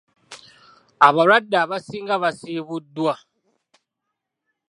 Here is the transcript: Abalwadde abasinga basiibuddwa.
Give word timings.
Abalwadde 1.07 1.57
abasinga 1.63 2.15
basiibuddwa. 2.23 3.13